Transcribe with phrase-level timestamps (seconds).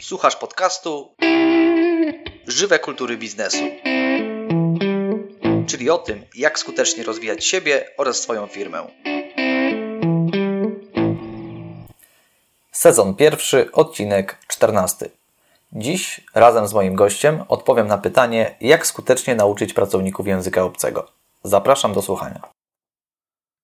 [0.00, 1.08] Słuchasz podcastu
[2.46, 3.64] Żywe kultury biznesu.
[5.66, 8.86] Czyli o tym, jak skutecznie rozwijać siebie oraz swoją firmę.
[12.72, 15.10] Sezon pierwszy, odcinek czternasty.
[15.72, 21.06] Dziś razem z moim gościem odpowiem na pytanie, jak skutecznie nauczyć pracowników języka obcego.
[21.42, 22.40] Zapraszam do słuchania.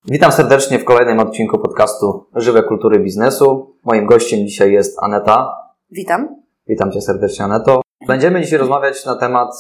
[0.05, 3.77] Witam serdecznie w kolejnym odcinku podcastu Żywe Kultury Biznesu.
[3.85, 5.64] Moim gościem dzisiaj jest Aneta.
[5.97, 6.43] Witam.
[6.67, 7.83] Witam Cię serdecznie, Aneto.
[8.07, 9.51] Będziemy dzisiaj rozmawiać na temat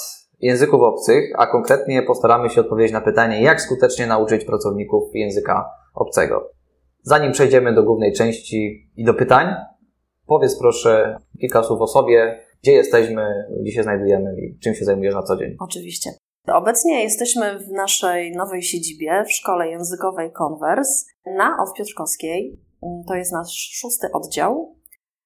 [0.41, 6.51] języków obcych, a konkretnie postaramy się odpowiedzieć na pytanie, jak skutecznie nauczyć pracowników języka obcego.
[7.03, 9.47] Zanim przejdziemy do głównej części i do pytań,
[10.27, 13.27] powiedz proszę kilka słów o sobie, gdzie jesteśmy,
[13.61, 15.57] gdzie się znajdujemy i czym się zajmujesz na co dzień.
[15.61, 16.11] Oczywiście.
[16.47, 21.05] Obecnie jesteśmy w naszej nowej siedzibie w szkole językowej Converse
[21.37, 22.61] na Ow Piotrkowskiej.
[23.09, 24.75] To jest nasz szósty oddział.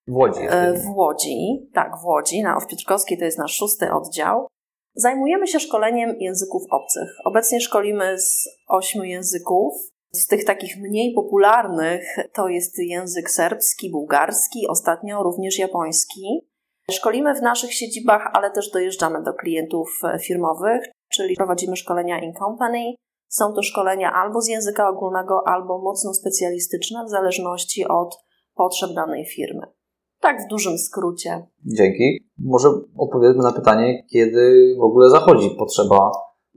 [0.08, 0.40] W Łodzi.
[0.50, 4.46] E, w Łodzi, tak, w Łodzi, na Ow Piotrkowskiej to jest nasz szósty oddział.
[4.94, 7.08] Zajmujemy się szkoleniem języków obcych.
[7.24, 9.74] Obecnie szkolimy z ośmiu języków.
[10.12, 16.48] Z tych takich mniej popularnych to jest język serbski, bułgarski, ostatnio również japoński.
[16.90, 22.34] Szkolimy w naszych siedzibach, ale też dojeżdżamy do klientów e, firmowych, czyli prowadzimy szkolenia in
[22.34, 22.94] company.
[23.28, 28.18] Są to szkolenia albo z języka ogólnego, albo mocno specjalistyczne, w zależności od
[28.54, 29.77] potrzeb danej firmy.
[30.20, 31.46] Tak w dużym skrócie.
[31.64, 32.20] Dzięki.
[32.38, 36.10] Może odpowiedzmy na pytanie, kiedy w ogóle zachodzi potrzeba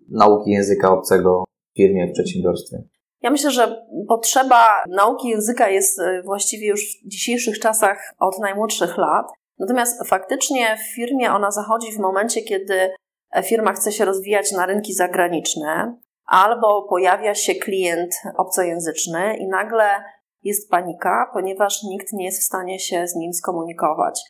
[0.09, 2.83] nauki języka obcego w firmie, w przedsiębiorstwie?
[3.21, 8.97] Ja myślę, że potrzeba nauki języka jest e, właściwie już w dzisiejszych czasach od najmłodszych
[8.97, 9.25] lat.
[9.59, 12.91] Natomiast faktycznie w firmie ona zachodzi w momencie, kiedy
[13.43, 19.85] firma chce się rozwijać na rynki zagraniczne, albo pojawia się klient obcojęzyczny i nagle
[20.43, 24.21] jest panika, ponieważ nikt nie jest w stanie się z nim skomunikować.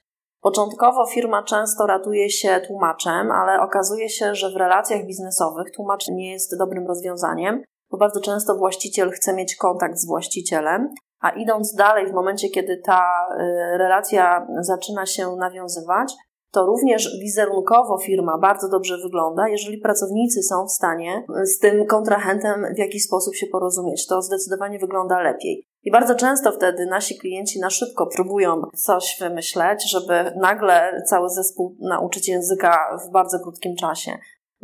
[0.42, 6.31] Początkowo firma często ratuje się tłumaczem, ale okazuje się, że w relacjach biznesowych tłumacz nie
[6.31, 10.90] jest dobrym rozwiązaniem, bo bardzo często właściciel chce mieć kontakt z właścicielem,
[11.22, 16.14] a idąc dalej, w momencie, kiedy ta y, relacja zaczyna się nawiązywać,
[16.52, 22.66] to również wizerunkowo firma bardzo dobrze wygląda, jeżeli pracownicy są w stanie z tym kontrahentem
[22.75, 24.08] w jakiś sposób się porozumieć.
[24.08, 25.71] To zdecydowanie wygląda lepiej.
[25.84, 31.78] I bardzo często wtedy nasi klienci na szybko próbują coś wymyśleć, żeby nagle cały zespół
[31.80, 32.78] nauczyć języka
[33.08, 34.12] w bardzo krótkim czasie.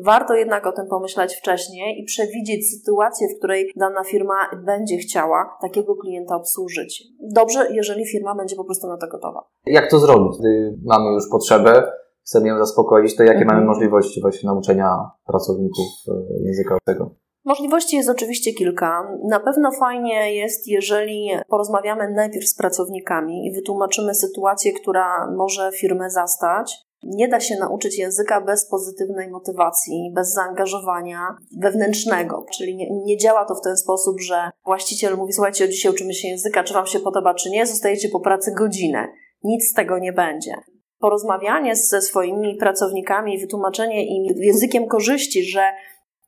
[0.06, 4.34] Warto jednak o tym pomyśleć wcześniej i przewidzieć sytuację, w której dana firma
[4.66, 7.04] będzie chciała takiego klienta obsłużyć.
[7.34, 9.48] Dobrze, jeżeli firma będzie po prostu na to gotowa.
[9.66, 11.92] Jak to zrobić, gdy mamy już potrzebę,
[12.26, 13.56] chcemy ją zaspokoić, to jakie mhm.
[13.56, 17.16] mamy możliwości właśnie nauczenia pracowników e, języka tego?
[17.48, 19.18] Możliwości jest oczywiście kilka.
[19.30, 26.10] Na pewno fajnie jest, jeżeli porozmawiamy najpierw z pracownikami i wytłumaczymy sytuację, która może firmę
[26.10, 26.76] zastać.
[27.04, 31.20] Nie da się nauczyć języka bez pozytywnej motywacji, bez zaangażowania
[31.62, 32.46] wewnętrznego.
[32.58, 36.28] Czyli nie, nie, działa to w ten sposób, że właściciel mówi: Słuchajcie, dzisiaj uczymy się
[36.28, 39.08] języka, czy Wam się podoba, czy nie, zostajecie po pracy godzinę.
[39.44, 40.52] Nic z tego nie będzie.
[41.00, 45.62] Porozmawianie ze swoimi pracownikami, wytłumaczenie im językiem korzyści, że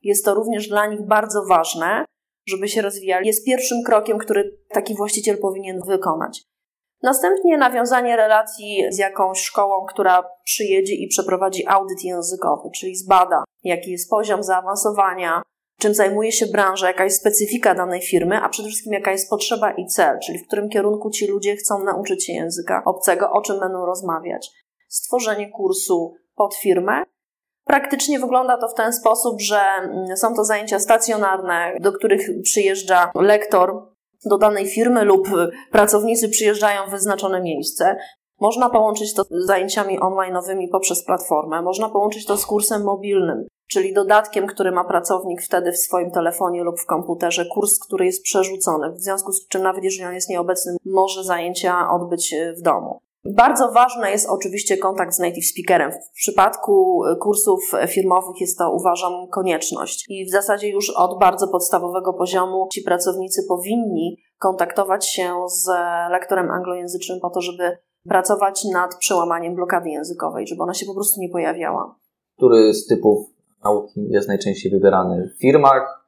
[0.02, 2.04] jest to również dla nich bardzo ważne,
[2.48, 6.42] żeby się rozwijali, jest pierwszym krokiem, który taki właściciel powinien wykonać.
[7.02, 13.90] Następnie nawiązanie relacji z jakąś szkołą, która przyjedzie i przeprowadzi audyt językowy, czyli zbada, jaki
[13.90, 15.42] jest poziom zaawansowania,
[15.78, 19.72] czym zajmuje się branża, jaka jest specyfika danej firmy, a przede wszystkim jaka jest potrzeba
[19.72, 23.60] i cel, czyli w którym kierunku ci ludzie chcą nauczyć się języka obcego, o czym
[23.60, 24.50] będą rozmawiać.
[24.88, 27.02] Stworzenie kursu pod firmę.
[27.70, 33.10] Praktycznie wygląda to w ten sposób, że mm, są to zajęcia stacjonarne, do których przyjeżdża
[33.14, 33.88] lektor
[34.24, 35.28] do danej firmy lub
[35.72, 37.96] pracownicy przyjeżdżają w wyznaczone miejsce.
[38.40, 43.94] Można połączyć to z zajęciami online'owymi poprzez platformę, można połączyć to z kursem mobilnym, czyli
[43.94, 48.92] dodatkiem, który ma pracownik wtedy w swoim telefonie lub w komputerze, kurs, który jest przerzucony,
[48.92, 53.00] w związku z czym nawet jeżeli on jest nieobecny, może zajęcia odbyć w domu.
[53.24, 55.92] Bardzo ważny jest oczywiście kontakt z native speakerem.
[55.92, 60.04] W przypadku kursów firmowych jest to, uważam, konieczność.
[60.08, 65.68] I w zasadzie już od bardzo podstawowego poziomu ci pracownicy powinni kontaktować się z
[66.10, 67.78] lektorem anglojęzycznym po to, żeby
[68.08, 71.96] pracować nad przełamaniem blokady językowej, żeby ona się po prostu nie pojawiała.
[72.36, 73.26] Który z typów
[73.64, 75.99] nauki jest najczęściej wybierany w firmach,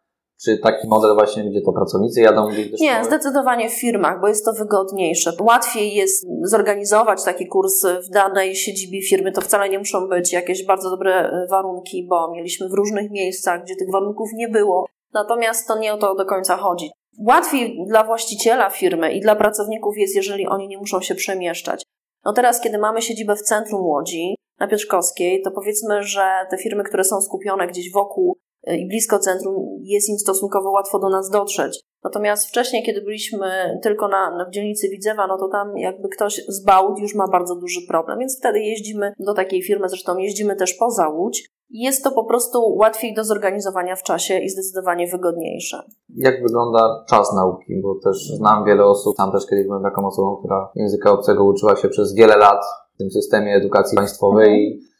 [0.44, 4.28] czy taki model właśnie, gdzie to pracownicy jadą gdzieś do Nie, zdecydowanie w firmach, bo
[4.28, 5.32] jest to wygodniejsze.
[5.40, 9.32] Łatwiej jest zorganizować taki kurs w danej siedzibie firmy.
[9.32, 13.62] To wcale nie muszą być jakieś bardzo dobre e, warunki, bo mieliśmy w różnych miejscach,
[13.62, 14.86] gdzie tych warunków nie było.
[15.12, 16.90] Natomiast to nie o to do końca chodzi.
[17.18, 21.82] Łatwiej dla właściciela firmy i dla pracowników jest, jeżeli oni nie muszą się przemieszczać.
[22.24, 26.84] No teraz, kiedy mamy siedzibę w centrum Łodzi, na Piotrkowskiej, to powiedzmy, że te firmy,
[26.84, 28.36] które są skupione gdzieś wokół
[28.66, 31.80] i blisko centrum, jest im stosunkowo łatwo do nas dotrzeć.
[32.04, 36.64] Natomiast wcześniej, kiedy byliśmy tylko na, w dzielnicy Widzewa, no to tam jakby ktoś z
[36.64, 40.74] Bałt już ma bardzo duży problem, więc wtedy jeździmy do takiej firmy, zresztą jeździmy też
[40.74, 41.48] poza Łódź.
[41.70, 45.82] Jest to po prostu łatwiej do zorganizowania w czasie i zdecydowanie wygodniejsze.
[46.16, 47.80] Jak wygląda czas nauki?
[47.82, 51.76] Bo też znam wiele osób, sam też kiedyś byłem taką osobą, która języka obcego uczyła
[51.76, 54.62] się przez wiele lat w tym systemie edukacji państwowej mhm.
[54.62, 54.92] i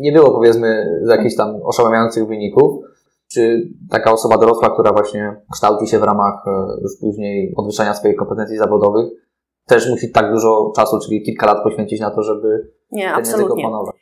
[0.00, 2.85] nie było powiedzmy jakichś tam oszałamiających wyników.
[3.32, 6.50] Czy taka osoba dorosła, która właśnie kształci się w ramach e,
[6.82, 9.06] już później podwyższania swoich kompetencji zawodowych,
[9.66, 13.42] też musi tak dużo czasu, czyli kilka lat poświęcić na to, żeby nie, ten absolutnie.
[13.42, 13.96] język opanować?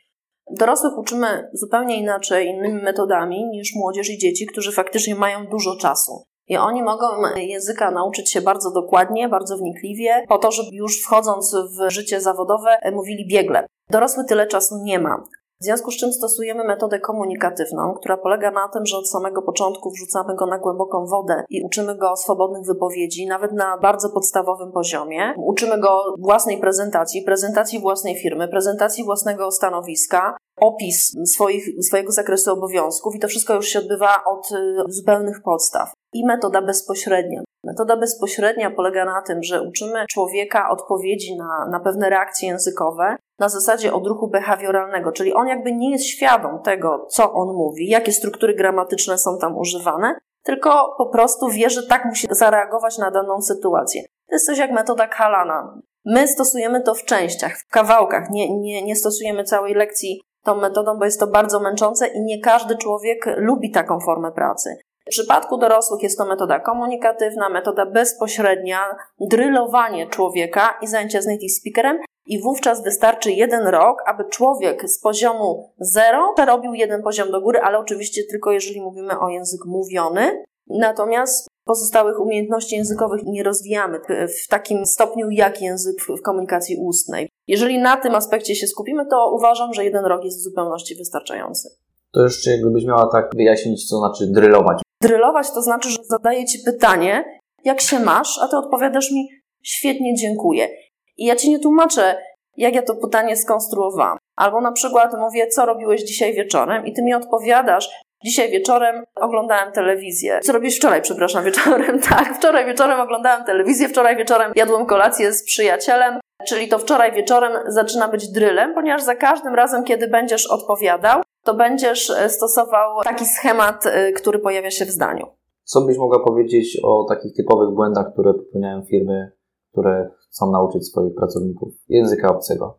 [0.51, 6.13] Dorosłych uczymy zupełnie inaczej, innymi metodami niż młodzież i dzieci, którzy faktycznie mają dużo czasu.
[6.49, 7.07] I oni mogą
[7.37, 12.79] języka nauczyć się bardzo dokładnie, bardzo wnikliwie, po to, żeby już wchodząc w życie zawodowe
[12.93, 13.67] mówili biegle.
[13.91, 15.25] Dorosły tyle czasu nie ma.
[15.65, 19.91] W związku z czym stosujemy metodę komunikatywną, która polega na tym, że od samego początku
[19.91, 25.35] wrzucamy go na głęboką wodę i uczymy go swobodnych wypowiedzi, nawet na bardzo podstawowym poziomie.
[25.37, 33.15] Uczymy go własnej prezentacji, prezentacji własnej firmy, prezentacji własnego stanowiska, opis swoich, swojego zakresu obowiązków
[33.15, 35.93] i to wszystko już się odbywa od y, zupełnych podstaw.
[36.15, 37.43] I metoda bezpośrednia.
[37.65, 43.49] Metoda bezpośrednia polega na tym, że uczymy człowieka odpowiedzi na, na pewne reakcje językowe na
[43.49, 48.55] zasadzie odruchu behawioralnego, czyli on jakby nie jest świadom tego, co on mówi, jakie struktury
[48.55, 54.03] gramatyczne są tam używane, tylko po prostu wie, że tak musi zareagować na daną sytuację.
[54.03, 55.81] To jest coś jak metoda Kalana.
[56.05, 60.99] My stosujemy to w częściach, w kawałkach, nie, nie, nie stosujemy całej lekcji tą metodą,
[60.99, 64.77] bo jest to bardzo męczące i nie każdy człowiek lubi taką formę pracy.
[65.07, 68.79] W przypadku dorosłych jest to metoda komunikatywna, metoda bezpośrednia,
[69.21, 75.01] drylowanie człowieka i zajęcie z native speakerem i wówczas wystarczy jeden rok, aby człowiek z
[75.01, 80.45] poziomu 0 przerobił jeden poziom do góry, ale oczywiście tylko jeżeli mówimy o język mówiony.
[80.69, 84.01] Natomiast pozostałych umiejętności językowych nie rozwijamy
[84.45, 87.29] w takim stopniu jak język w komunikacji ustnej.
[87.47, 91.69] Jeżeli na tym aspekcie się skupimy, to uważam, że jeden rok jest w zupełności wystarczający.
[92.13, 94.84] To jeszcze gdybyś miała tak wyjaśnić, co znaczy drylować.
[95.05, 99.29] Drylować to znaczy, że zadaję ci pytanie, jak się masz, a ty odpowiadasz mi
[99.63, 100.69] świetnie, dziękuję.
[101.17, 102.19] I ja ci nie tłumaczę,
[102.57, 104.19] jak ja to pytanie skonstruowałam.
[104.37, 109.73] Albo na przykład mówię, co robiłeś dzisiaj wieczorem, i ty mi odpowiadasz, Dzisiaj wieczorem oglądałem
[109.73, 110.41] telewizję.
[110.43, 112.01] Co robisz wczoraj, przepraszam, wieczorem?
[112.01, 117.53] Tak, wczoraj wieczorem oglądałem telewizję, wczoraj wieczorem jadłem kolację z przyjacielem, czyli to wczoraj wieczorem
[117.67, 123.27] zaczyna być drylem, ponieważ za każdym razem, kiedy będziesz odpowiadał, to będziesz e, stosował taki
[123.27, 125.27] schemat, e, który pojawia się w zdaniu.
[125.65, 129.33] Co byś mogła powiedzieć o takich typowych błędach, które popełniają firmy,
[129.73, 132.79] które chcą nauczyć swoich pracowników języka obcego?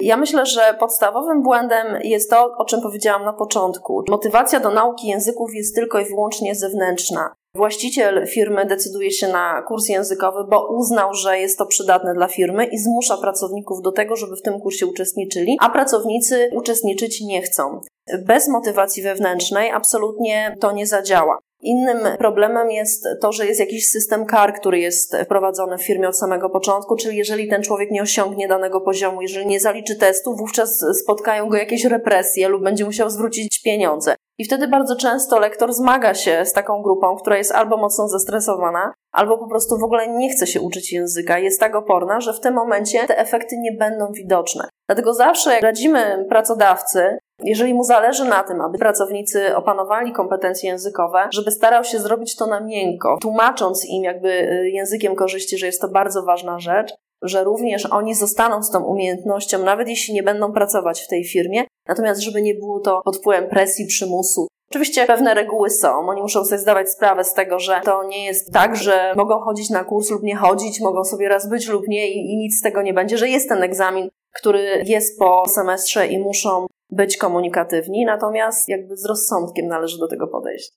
[0.00, 4.04] Ja myślę, że podstawowym błędem jest to, o czym powiedziałam na początku.
[4.08, 7.34] Motywacja do nauki języków jest tylko i wyłącznie zewnętrzna.
[7.54, 12.66] Właściciel firmy decyduje się na kurs językowy, bo uznał, że jest to przydatne dla firmy
[12.66, 17.80] i zmusza pracowników do tego, żeby w tym kursie uczestniczyli, a pracownicy uczestniczyć nie chcą.
[18.26, 21.38] Bez motywacji wewnętrznej absolutnie to nie zadziała.
[21.62, 26.18] Innym problemem jest to, że jest jakiś system kar, który jest wprowadzony w firmie od
[26.18, 30.84] samego początku, czyli jeżeli ten człowiek nie osiągnie danego poziomu, jeżeli nie zaliczy testu, wówczas
[31.02, 34.14] spotkają go jakieś represje lub będzie musiał zwrócić pieniądze.
[34.38, 38.92] I wtedy bardzo często lektor zmaga się z taką grupą, która jest albo mocno zestresowana,
[39.12, 41.38] albo po prostu w ogóle nie chce się uczyć języka.
[41.38, 44.68] Jest tak oporna, że w tym momencie te efekty nie będą widoczne.
[44.88, 51.28] Dlatego zawsze jak radzimy pracodawcy, jeżeli mu zależy na tym, aby pracownicy opanowali kompetencje językowe,
[51.32, 55.80] żeby starał się zrobić to na miękko, tłumacząc im jakby y, językiem korzyści, że jest
[55.80, 56.92] to bardzo ważna rzecz,
[57.22, 61.64] że również oni zostaną z tą umiejętnością, nawet jeśli nie będą pracować w tej firmie,
[61.88, 64.46] natomiast żeby nie było to pod wpływem presji, przymusu.
[64.70, 68.52] Oczywiście pewne reguły są, oni muszą sobie zdawać sprawę z tego, że to nie jest
[68.52, 72.10] tak, że mogą chodzić na kurs lub nie chodzić, mogą sobie raz być lub nie
[72.10, 74.08] i, i nic z tego nie będzie, że jest ten egzamin,
[74.40, 80.26] który jest po semestrze i muszą być komunikatywni, natomiast jakby z rozsądkiem należy do tego
[80.26, 80.72] podejść.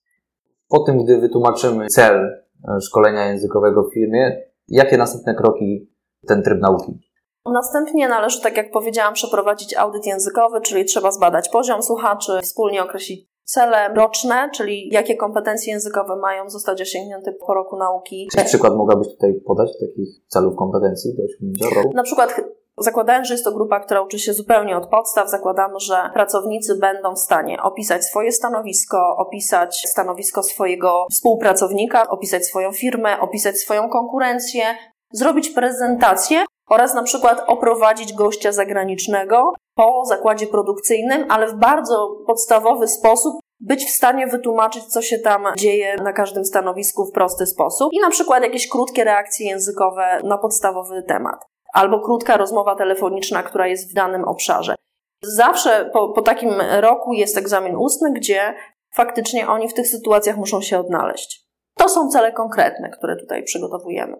[0.69, 5.89] Po tym, gdy wytłumaczymy cel e, szkolenia językowego w firmie, jakie następne kroki
[6.27, 6.99] ten tryb nauki?
[7.45, 13.33] Następnie należy, tak jak powiedziałam, przeprowadzić audyt językowy, czyli trzeba zbadać poziom słuchaczy, wspólnie określić
[13.43, 18.27] cele roczne, czyli jakie kompetencje językowe mają zostać osiągnięte po roku nauki.
[18.35, 21.95] Jaki przykład mogłabyś tutaj podać takich celów kompetencji do osiągnięcia roku?
[21.95, 22.41] Na przykład
[22.77, 27.13] Zakładając, że jest to grupa, która uczy się zupełnie od podstaw, zakładamy, że pracownicy będą
[27.13, 34.63] w stanie opisać swoje stanowisko, opisać stanowisko swojego współpracownika, opisać swoją firmę, opisać swoją konkurencję,
[35.11, 42.87] zrobić prezentację oraz na przykład oprowadzić gościa zagranicznego po zakładzie produkcyjnym, ale w bardzo podstawowy
[42.87, 47.89] sposób być w stanie wytłumaczyć, co się tam dzieje na każdym stanowisku w prosty sposób
[47.93, 51.52] i na przykład jakieś krótkie reakcje językowe na podstawowy temat.
[51.73, 54.75] Albo krótka rozmowa telefoniczna, która jest w danym obszarze.
[55.21, 56.49] Zawsze po, po takim
[56.79, 58.53] roku jest egzamin ustny, gdzie
[58.95, 61.47] faktycznie oni w tych sytuacjach muszą się odnaleźć.
[61.77, 64.17] To są cele konkretne, które tutaj przygotowujemy.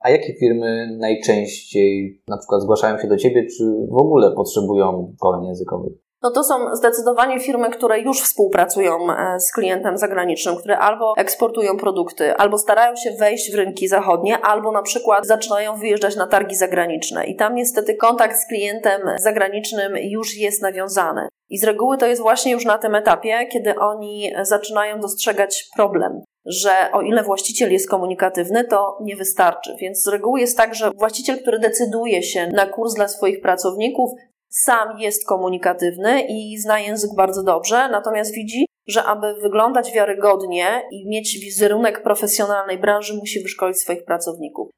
[0.00, 5.46] A jakie firmy najczęściej na przykład zgłaszają się do Ciebie, czy w ogóle potrzebują szkoleń
[5.46, 5.92] językowych?
[6.22, 11.76] No to są zdecydowanie firmy, które już współpracują e, z klientem zagranicznym, które albo eksportują
[11.76, 16.56] produkty, albo starają się wejść w rynki zachodnie, albo na przykład zaczynają wyjeżdżać na targi
[16.56, 17.26] zagraniczne.
[17.26, 21.28] I tam niestety kontakt z klientem zagranicznym już jest nawiązany.
[21.48, 26.22] I z reguły to jest właśnie już na tym etapie, kiedy oni zaczynają dostrzegać problem
[26.46, 29.76] że o ile właściciel jest komunikatywny, to nie wystarczy.
[29.80, 34.10] Więc z reguły jest tak, że właściciel, który decyduje się na kurs dla swoich pracowników,
[34.52, 41.08] sam jest komunikatywny i zna język bardzo dobrze, natomiast widzi, że aby wyglądać wiarygodnie i
[41.08, 44.70] mieć wizerunek profesjonalnej branży, musi wyszkolić swoich pracowników.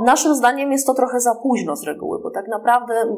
[0.00, 3.16] Naszym zdaniem jest to trochę za późno z reguły, bo tak naprawdę mm,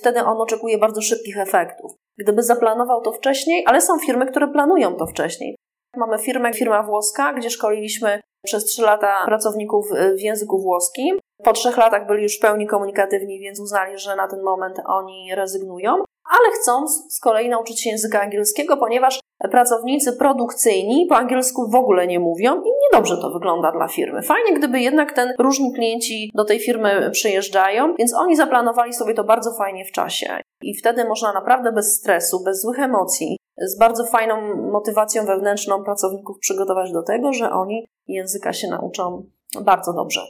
[0.00, 1.92] wtedy on oczekuje bardzo szybkich efektów.
[2.18, 5.56] Gdyby zaplanował to wcześniej, ale są firmy, które planują to wcześniej.
[5.96, 11.18] Mamy firmę, firma włoska, gdzie szkoliliśmy przez trzy lata pracowników w języku włoskim.
[11.44, 15.34] Po trzech latach byli już w pełni komunikatywni, więc uznali, że na ten moment oni
[15.34, 15.92] rezygnują,
[16.24, 19.20] ale chcą z kolei nauczyć się języka angielskiego, ponieważ
[19.50, 24.22] pracownicy produkcyjni po angielsku w ogóle nie mówią i niedobrze to wygląda dla firmy.
[24.22, 29.24] Fajnie, gdyby jednak ten różni klienci do tej firmy przyjeżdżają, więc oni zaplanowali sobie to
[29.24, 30.40] bardzo fajnie w czasie.
[30.62, 34.36] I wtedy można naprawdę bez stresu, bez złych emocji, z bardzo fajną
[34.72, 39.24] motywacją wewnętrzną pracowników przygotować do tego, że oni języka się nauczą
[39.60, 40.20] bardzo dobrze.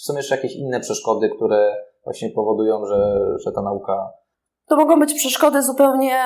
[0.00, 2.96] Czy są jeszcze jakieś inne przeszkody, które właśnie powodują, że,
[3.44, 4.10] że ta nauka.
[4.68, 6.22] To mogą być przeszkody zupełnie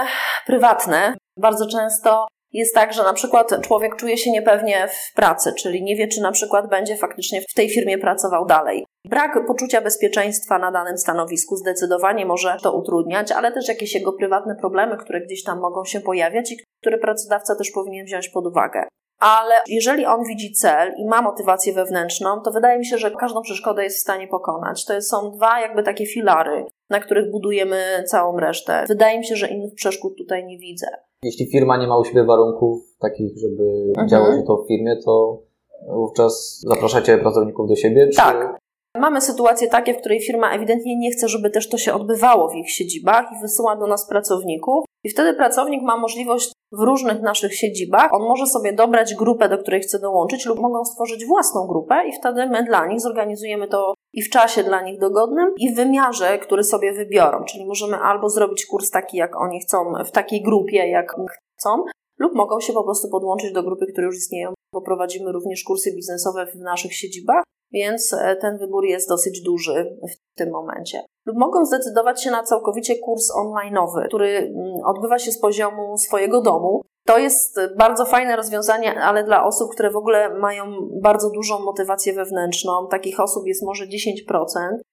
[0.46, 1.14] prywatne.
[1.38, 5.96] Bardzo często jest tak, że na przykład człowiek czuje się niepewnie w pracy, czyli nie
[5.96, 8.84] wie, czy na przykład będzie faktycznie w tej firmie pracował dalej.
[9.04, 14.56] Brak poczucia bezpieczeństwa na danym stanowisku zdecydowanie może to utrudniać, ale też jakieś jego prywatne
[14.56, 18.88] problemy, które gdzieś tam mogą się pojawiać i które pracodawca też powinien wziąć pod uwagę
[19.18, 23.42] ale jeżeli on widzi cel i ma motywację wewnętrzną, to wydaje mi się, że każdą
[23.42, 24.84] przeszkodę jest w stanie pokonać.
[24.84, 28.84] To są dwa jakby takie filary, na których budujemy całą resztę.
[28.88, 30.86] Wydaje mi się, że innych przeszkód tutaj nie widzę.
[31.22, 34.08] Jeśli firma nie ma u siebie warunków takich, żeby mhm.
[34.08, 35.42] działo się to w firmie, to
[35.88, 38.08] wówczas zapraszacie pracowników do siebie?
[38.08, 38.16] Czy...
[38.16, 38.63] Tak.
[38.98, 42.54] Mamy sytuacje takie, w której firma ewidentnie nie chce, żeby też to się odbywało w
[42.54, 44.84] ich siedzibach i wysyła do nas pracowników.
[45.04, 48.08] I wtedy pracownik ma możliwość w różnych naszych siedzibach.
[48.12, 52.12] On może sobie dobrać grupę, do której chce dołączyć, lub mogą stworzyć własną grupę, i
[52.12, 56.38] wtedy my dla nich zorganizujemy to i w czasie dla nich dogodnym, i w wymiarze,
[56.38, 57.44] który sobie wybiorą.
[57.44, 61.16] Czyli możemy albo zrobić kurs taki, jak oni chcą, w takiej grupie, jak
[61.58, 61.84] chcą,
[62.18, 64.54] lub mogą się po prostu podłączyć do grupy, które już istnieją.
[64.74, 70.36] Poprowadzimy również kursy biznesowe w naszych siedzibach, więc e, ten wybór jest dosyć duży w
[70.38, 71.02] tym momencie.
[71.26, 74.54] Lub mogą zdecydować się na całkowicie kurs online'owy, który mm,
[74.84, 76.80] odbywa się z poziomu swojego domu.
[77.06, 80.64] To jest bardzo fajne rozwiązanie, ale dla osób, które w ogóle mają
[81.02, 83.88] bardzo dużą motywację wewnętrzną, takich osób jest może 10%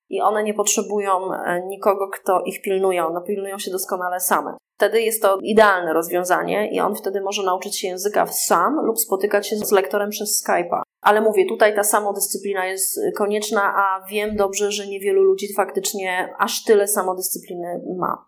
[0.09, 4.57] i one nie potrzebują e, nikogo, kto ich pilnuje, one pilnują się doskonale same.
[4.81, 9.47] Wtedy jest to idealne rozwiązanie i on wtedy może nauczyć się języka sam lub spotykać
[9.47, 10.81] się z lektorem przez Skype'a.
[11.01, 16.63] Ale mówię, tutaj ta samodyscyplina jest konieczna, a wiem dobrze, że niewielu ludzi faktycznie aż
[16.63, 18.25] tyle samodyscypliny ma.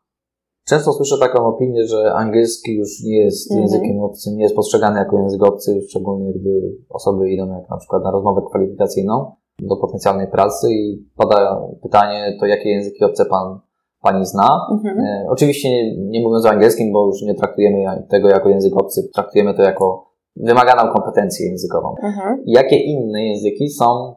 [0.68, 3.62] Często słyszę taką opinię, że angielski już nie jest mm -hmm.
[3.66, 8.04] językiem obcym, nie jest postrzegany jako język obcy, szczególnie gdy osoby idą jak na przykład
[8.04, 13.60] na rozmowę kwalifikacyjną do potencjalnej pracy i pada pytanie, to jakie języki obce pan
[14.04, 14.68] pani zna.
[14.72, 15.00] Mhm.
[15.00, 19.10] E, oczywiście nie, nie mówiąc o angielskim, bo już nie traktujemy tego jako język obcy,
[19.14, 21.96] traktujemy to jako wymaganą kompetencję językową.
[22.04, 22.44] Mhm.
[22.46, 24.16] Jakie inne języki są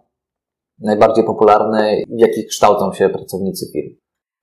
[0.81, 3.97] najbardziej popularne, w jakich kształcą się pracownicy firm?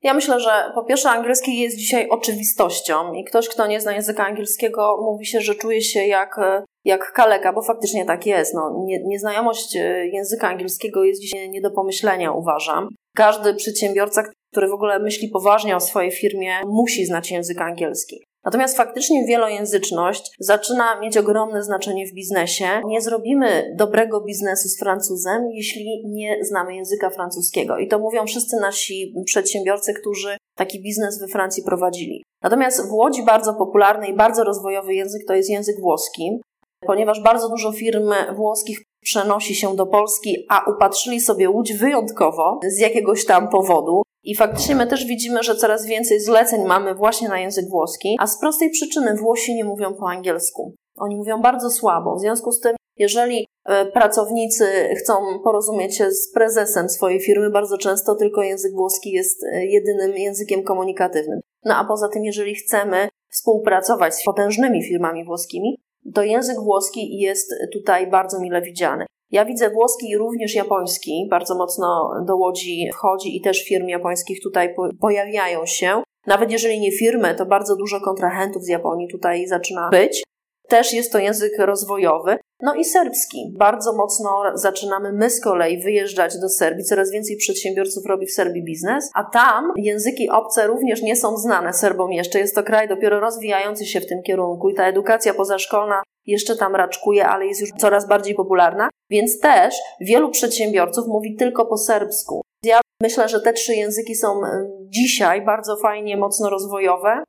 [0.04, 4.26] Ja myślę, że po pierwsze angielski jest dzisiaj oczywistością i ktoś, kto nie zna języka
[4.26, 6.40] angielskiego, mówi się, że czuje się jak,
[6.86, 8.54] jak kaleka, bo faktycznie tak jest.
[8.54, 12.88] No, nie, nieznajomość e, języka angielskiego jest dzisiaj nie do pomyślenia, uważam.
[13.16, 14.24] Każdy przedsiębiorca,
[14.54, 18.24] który w ogóle myśli poważnie o swojej firmie, musi znać język angielski.
[18.46, 22.66] Natomiast faktycznie wielojęzyczność zaczyna mieć ogromne znaczenie w biznesie.
[22.86, 27.78] Nie zrobimy dobrego biznesu z Francuzem, jeśli nie znamy języka francuskiego.
[27.78, 32.24] I to mówią wszyscy nasi przedsiębiorcy, którzy taki biznes we Francji prowadzili.
[32.44, 36.42] Natomiast w Łodzi bardzo popularny i bardzo rozwojowy język to jest język włoski,
[36.86, 42.80] ponieważ bardzo dużo firm włoskich przenosi się do Polski, a upatrzyli sobie łódź wyjątkowo z
[42.80, 44.03] jakiegoś tam powodu.
[44.24, 48.28] I faktycznie my też widzimy, że coraz więcej zleceń mamy właśnie na język włoski, a
[48.28, 50.76] z prostej przyczyny Włosi nie mówią po angielsku.
[50.98, 52.16] Oni mówią bardzo słabo.
[52.16, 54.66] W związku z tym, jeżeli e, pracownicy
[54.98, 55.14] chcą
[55.44, 60.64] porozumieć się z prezesem swojej firmy, bardzo często tylko język włoski jest e, jedynym językiem
[60.64, 61.40] komunikatywnym.
[61.66, 65.78] No a poza tym, jeżeli chcemy współpracować z potężnymi firmami włoskimi,
[66.14, 69.06] to język włoski jest tutaj bardzo mile widziany.
[69.34, 74.44] Ja widzę włoski i również japoński, bardzo mocno do Łodzi wchodzi i też firm japońskich
[74.44, 76.04] tutaj pojawiają się.
[76.28, 80.24] Nawet jeżeli nie firmy, to bardzo dużo kontrahentów z Japonii tutaj zaczyna być.
[80.68, 82.38] Też jest to język rozwojowy.
[82.62, 83.54] No i serbski.
[83.58, 86.84] Bardzo mocno zaczynamy my z kolei wyjeżdżać do Serbii.
[86.84, 91.74] Coraz więcej przedsiębiorców robi w Serbii biznes, a tam języki obce również nie są znane
[91.74, 92.40] Serbom jeszcze.
[92.40, 96.76] Jest to kraj dopiero rozwijający się w tym kierunku i ta edukacja pozaszkolna jeszcze tam
[96.76, 102.42] raczkuje, ale jest już coraz bardziej popularna, więc też wielu przedsiębiorców mówi tylko po serbsku.
[102.64, 104.42] Ja myślę, że te trzy języki są
[104.82, 107.24] dzisiaj bardzo fajnie, mocno rozwojowe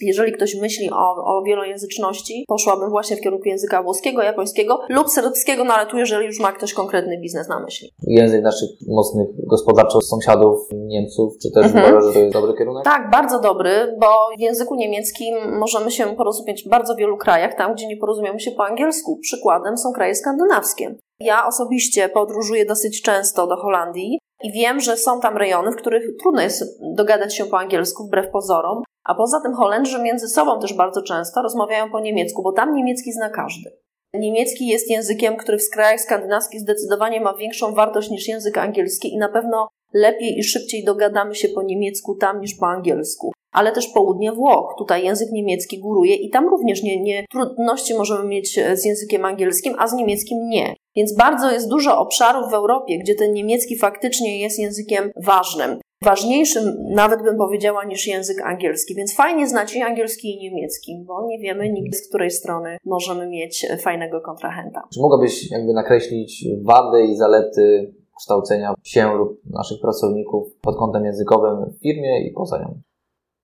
[0.00, 5.64] jeżeli ktoś myśli o, o wielojęzyczności, poszłabym właśnie w kierunku języka włoskiego, japońskiego lub serbskiego,
[5.64, 7.90] no ale tu jeżeli już ma ktoś konkretny biznes na myśli.
[8.06, 11.84] Język naszych mocnych gospodarczo sąsiadów, Niemców, czy też mhm.
[11.84, 12.84] uważasz, że to jest dobry kierunek?
[12.84, 13.70] Tak, bardzo dobry,
[14.00, 14.06] bo
[14.38, 18.50] w języku niemieckim możemy się porozumieć w bardzo wielu krajach, tam gdzie nie porozumiemy się
[18.50, 19.18] po angielsku.
[19.22, 20.94] Przykładem są kraje skandynawskie.
[21.20, 26.04] Ja osobiście podróżuję dosyć często do Holandii i wiem, że są tam rejony, w których
[26.22, 26.64] trudno jest
[26.96, 31.42] dogadać się po angielsku, wbrew pozorom, a poza tym Holendrzy między sobą też bardzo często
[31.42, 33.70] rozmawiają po niemiecku, bo tam niemiecki zna każdy.
[34.14, 39.18] Niemiecki jest językiem, który w krajach skandynawskich zdecydowanie ma większą wartość niż język angielski i
[39.18, 43.32] na pewno lepiej i szybciej dogadamy się po niemiecku tam niż po angielsku.
[43.52, 44.74] Ale też południe Włoch.
[44.78, 49.74] Tutaj język niemiecki góruje i tam również nie, nie trudności możemy mieć z językiem angielskim,
[49.78, 50.74] a z niemieckim nie.
[50.96, 56.64] Więc bardzo jest dużo obszarów w Europie, gdzie ten niemiecki faktycznie jest językiem ważnym ważniejszym,
[56.90, 58.94] nawet bym powiedziała, niż język angielski.
[58.94, 63.26] Więc fajnie znać i angielski, i niemiecki, bo nie wiemy nigdy, z której strony możemy
[63.26, 64.82] mieć fajnego kontrahenta.
[64.94, 71.70] Czy mogłabyś jakby nakreślić wady i zalety kształcenia się lub naszych pracowników pod kątem językowym
[71.70, 72.80] w firmie i poza nią?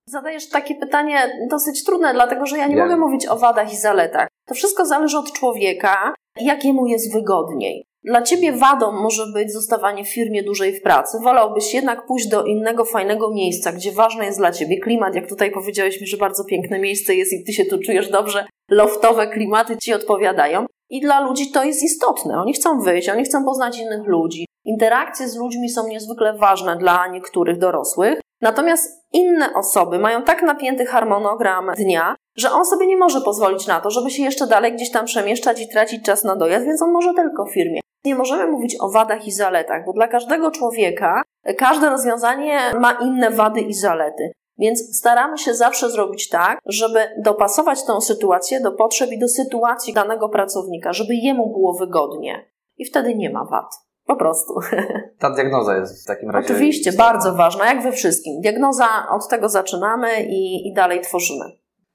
[0.07, 1.17] Zadajesz takie pytanie
[1.51, 4.29] dosyć trudne, dlatego że ja nie mogę mówić o wadach i zaletach.
[4.47, 7.85] To wszystko zależy od człowieka, jakiemu jest wygodniej.
[8.05, 11.19] Dla ciebie wadą może być zostawanie w firmie dłużej w pracy.
[11.25, 15.15] Wolałbyś jednak pójść do innego, fajnego miejsca, gdzie ważne jest dla ciebie klimat.
[15.15, 18.47] Jak tutaj powiedziałeś mi, że bardzo piękne miejsce jest i ty się tu czujesz dobrze,
[18.71, 20.67] loftowe klimaty ci odpowiadają.
[20.91, 22.41] I dla ludzi to jest istotne.
[22.41, 24.47] Oni chcą wyjść, oni chcą poznać innych ludzi.
[24.65, 28.21] Interakcje z ludźmi są niezwykle ważne dla niektórych dorosłych.
[28.41, 33.81] Natomiast inne osoby mają tak napięty harmonogram dnia, że on sobie nie może pozwolić na
[33.81, 36.93] to, żeby się jeszcze dalej gdzieś tam przemieszczać i tracić czas na dojazd, więc on
[36.93, 37.81] może tylko w firmie.
[38.05, 41.23] Nie możemy mówić o wadach i zaletach, bo dla każdego człowieka
[41.59, 44.33] każde rozwiązanie ma inne wady i zalety.
[44.59, 49.95] Więc staramy się zawsze zrobić tak, żeby dopasować tą sytuację do potrzeb i do sytuacji
[49.95, 52.51] danego pracownika, żeby jemu było wygodnie.
[52.77, 53.75] I wtedy nie ma wad.
[54.07, 54.55] Po prostu.
[55.19, 56.55] Ta diagnoza jest w takim razie.
[56.55, 57.13] Oczywiście, istotna.
[57.13, 58.41] bardzo ważna, jak we wszystkim.
[58.41, 61.45] Diagnoza, od tego zaczynamy i, i dalej tworzymy.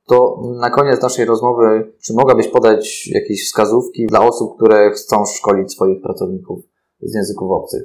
[0.07, 5.71] To na koniec naszej rozmowy, czy mogłabyś podać jakieś wskazówki dla osób, które chcą szkolić
[5.71, 6.59] swoich pracowników
[7.01, 7.81] z języków obcych?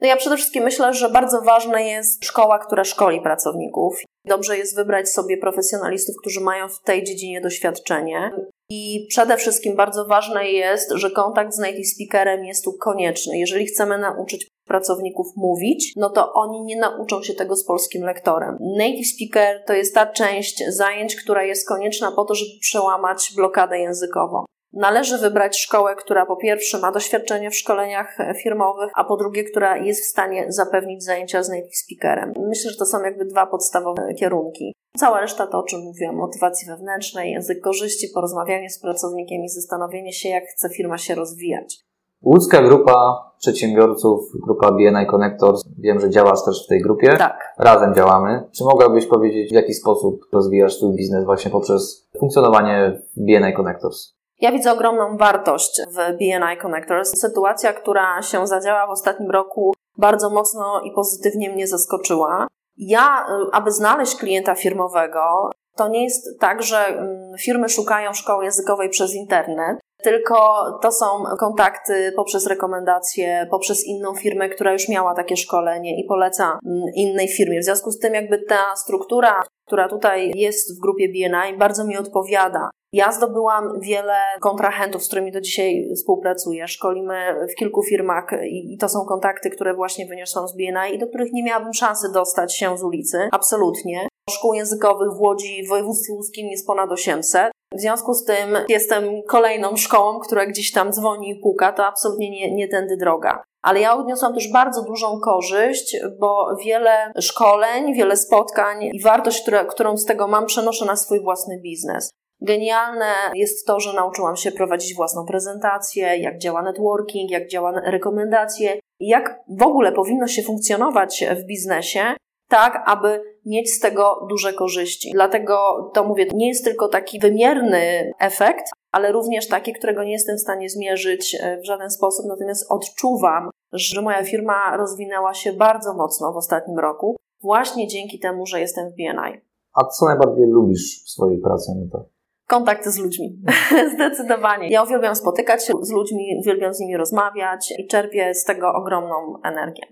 [0.00, 4.02] No ja przede wszystkim myślę, że bardzo ważna jest szkoła, która szkoli pracowników.
[4.24, 8.32] Dobrze jest wybrać sobie profesjonalistów, którzy mają w tej dziedzinie doświadczenie.
[8.70, 13.38] I przede wszystkim bardzo ważne jest, że kontakt z native speakerem jest tu konieczny.
[13.38, 18.58] Jeżeli chcemy nauczyć pracowników mówić, no to oni nie nauczą się tego z polskim lektorem.
[18.78, 23.78] Native speaker to jest ta część zajęć, która jest konieczna po to, żeby przełamać blokadę
[23.78, 24.44] językową.
[24.72, 29.76] Należy wybrać szkołę, która po pierwsze ma doświadczenie w szkoleniach firmowych, a po drugie, która
[29.76, 32.32] jest w stanie zapewnić zajęcia z native speakerem.
[32.48, 34.72] Myślę, że to są jakby dwa podstawowe kierunki.
[34.98, 40.12] Cała reszta to, o czym mówiłam, motywacji wewnętrznej, język korzyści, porozmawianie z pracownikiem i zastanowienie
[40.12, 41.80] się, jak chce firma się rozwijać.
[42.22, 45.62] Łódzka grupa przedsiębiorców, grupa BNI Connectors.
[45.78, 47.16] Wiem, że działasz też w tej grupie.
[47.16, 47.54] Tak.
[47.58, 48.48] Razem działamy.
[48.56, 54.14] Czy mogłabyś powiedzieć, w jaki sposób rozwijasz swój biznes właśnie poprzez funkcjonowanie w BNI Connectors?
[54.40, 57.20] Ja widzę ogromną wartość w BNI Connectors.
[57.20, 62.46] Sytuacja, która się zadziała w ostatnim roku, bardzo mocno i pozytywnie mnie zaskoczyła.
[62.76, 67.08] Ja, aby znaleźć klienta firmowego, to nie jest tak, że mm,
[67.38, 71.06] firmy szukają szkoły językowej przez internet, tylko to są
[71.38, 77.28] kontakty poprzez rekomendacje, poprzez inną firmę, która już miała takie szkolenie i poleca mm, innej
[77.28, 77.60] firmie.
[77.60, 81.96] W związku z tym, jakby ta struktura, która tutaj jest w grupie BNI, bardzo mi
[81.96, 82.70] odpowiada.
[82.94, 86.68] Ja zdobyłam wiele kontrahentów, z którymi do dzisiaj współpracuję.
[86.68, 87.14] Szkolimy
[87.52, 91.32] w kilku firmach i to są kontakty, które właśnie wyniosłam z BNI i do których
[91.32, 93.28] nie miałabym szansy dostać się z ulicy.
[93.32, 94.08] Absolutnie.
[94.30, 97.51] Szkół językowych w Łodzi w województwie łódzkim jest ponad 800.
[97.74, 102.30] W związku z tym jestem kolejną szkołą, która gdzieś tam dzwoni i puka, to absolutnie
[102.30, 103.42] nie, nie tędy droga.
[103.62, 109.96] Ale ja odniosłam też bardzo dużą korzyść, bo wiele szkoleń, wiele spotkań i wartość, którą
[109.96, 112.10] z tego mam, przenoszę na swój własny biznes.
[112.40, 118.78] Genialne jest to, że nauczyłam się prowadzić własną prezentację, jak działa networking, jak działa rekomendacje,
[119.00, 122.14] jak w ogóle powinno się funkcjonować w biznesie,
[122.48, 125.10] tak aby mieć z tego duże korzyści.
[125.14, 125.56] Dlatego
[125.94, 130.40] to mówię, nie jest tylko taki wymierny efekt, ale również taki, którego nie jestem w
[130.40, 136.32] stanie zmierzyć e, w żaden sposób, natomiast odczuwam, że moja firma rozwinęła się bardzo mocno
[136.32, 139.40] w ostatnim roku, właśnie dzięki temu, że jestem w BNI.
[139.74, 142.04] A co najbardziej lubisz w swojej pracy, to?
[142.46, 143.38] Kontakt z ludźmi.
[143.94, 144.68] Zdecydowanie.
[144.68, 149.14] Ja uwielbiam spotykać się z ludźmi, uwielbiam z nimi rozmawiać i czerpię z tego ogromną
[149.44, 149.82] energię.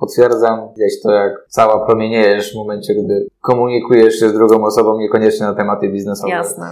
[0.00, 5.46] Potwierdzam gdzieś to, jak cała promieniejesz w momencie, gdy komunikujesz się z drugą osobą, niekoniecznie
[5.46, 6.30] na tematy biznesowe.
[6.32, 6.66] Jasne.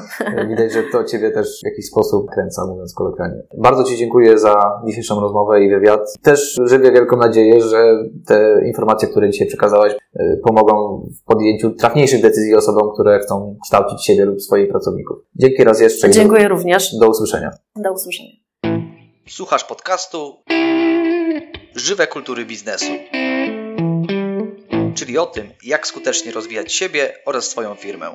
[0.48, 3.42] Widać, że to Ciebie też w jakiś sposób kręca, mówiąc kolokwialnie.
[3.58, 6.00] Bardzo Ci dziękuję za dzisiejszą rozmowę i wywiad.
[6.22, 7.84] Też żywię wielką nadzieję, że
[8.26, 14.04] te informacje, które dzisiaj przekazałaś, y, pomogą w podjęciu trafniejszych decyzji osobom, które chcą kształcić
[14.04, 15.18] siebie lub swoich pracowników.
[15.36, 16.10] Dzięki raz jeszcze.
[16.10, 16.94] Dziękuję do, również.
[17.00, 17.50] Do usłyszenia.
[17.76, 18.32] Do usłyszenia.
[19.28, 20.32] Słuchasz podcastu
[21.78, 22.92] Żywe kultury biznesu.
[24.94, 28.14] Czyli o tym, jak skutecznie rozwijać siebie oraz swoją firmę.